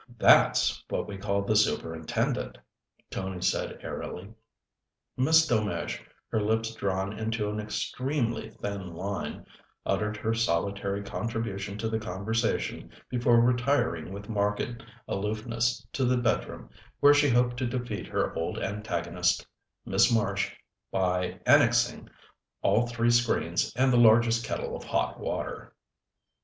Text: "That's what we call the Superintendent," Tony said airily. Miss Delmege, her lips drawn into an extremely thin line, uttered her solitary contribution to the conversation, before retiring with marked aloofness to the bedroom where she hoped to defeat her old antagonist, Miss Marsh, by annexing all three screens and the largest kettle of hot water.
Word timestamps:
"That's 0.17 0.83
what 0.89 1.05
we 1.07 1.19
call 1.19 1.43
the 1.43 1.55
Superintendent," 1.55 2.57
Tony 3.11 3.39
said 3.39 3.77
airily. 3.83 4.33
Miss 5.15 5.45
Delmege, 5.45 5.99
her 6.29 6.41
lips 6.41 6.73
drawn 6.73 7.13
into 7.13 7.47
an 7.51 7.59
extremely 7.59 8.49
thin 8.49 8.95
line, 8.95 9.45
uttered 9.85 10.17
her 10.17 10.33
solitary 10.33 11.03
contribution 11.03 11.77
to 11.77 11.87
the 11.87 11.99
conversation, 11.99 12.89
before 13.11 13.41
retiring 13.41 14.11
with 14.11 14.27
marked 14.27 14.65
aloofness 15.07 15.85
to 15.93 16.03
the 16.03 16.17
bedroom 16.17 16.71
where 16.99 17.13
she 17.13 17.29
hoped 17.29 17.57
to 17.57 17.67
defeat 17.67 18.07
her 18.07 18.33
old 18.35 18.57
antagonist, 18.57 19.45
Miss 19.85 20.11
Marsh, 20.11 20.51
by 20.91 21.39
annexing 21.45 22.09
all 22.63 22.87
three 22.87 23.11
screens 23.11 23.71
and 23.75 23.93
the 23.93 23.97
largest 23.97 24.43
kettle 24.43 24.75
of 24.75 24.83
hot 24.83 25.19
water. 25.19 25.75